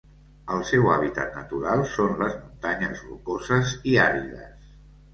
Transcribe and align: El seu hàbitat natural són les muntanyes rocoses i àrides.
El 0.53 0.63
seu 0.69 0.89
hàbitat 0.93 1.37
natural 1.41 1.85
són 1.93 2.17
les 2.23 2.35
muntanyes 2.41 3.07
rocoses 3.13 3.79
i 3.95 3.99
àrides. 4.11 4.79